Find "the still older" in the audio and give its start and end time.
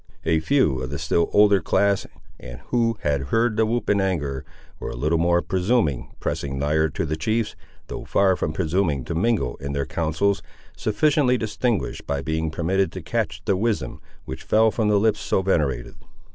0.89-1.61